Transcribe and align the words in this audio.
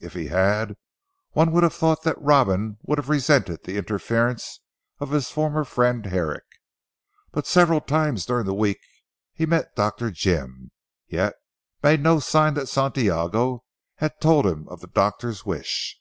If 0.00 0.12
he 0.12 0.28
had, 0.28 0.76
one 1.32 1.50
would 1.50 1.64
have 1.64 1.74
thought 1.74 2.04
that 2.04 2.22
Robin 2.22 2.78
would 2.82 2.98
have 2.98 3.08
resented 3.08 3.64
the 3.64 3.76
interference 3.78 4.60
of 5.00 5.10
his 5.10 5.32
former 5.32 5.64
friend 5.64 6.06
Herrick. 6.06 6.44
But 7.32 7.48
several 7.48 7.80
times 7.80 8.24
during 8.24 8.46
the 8.46 8.54
week 8.54 8.78
he 9.34 9.44
met 9.44 9.74
Dr. 9.74 10.12
Jim, 10.12 10.70
yet 11.08 11.34
made 11.82 12.00
no 12.00 12.20
sign 12.20 12.54
that 12.54 12.68
Santiago 12.68 13.64
had 13.96 14.20
told 14.20 14.46
him 14.46 14.68
of 14.68 14.82
the 14.82 14.86
doctor's 14.86 15.44
wish. 15.44 15.98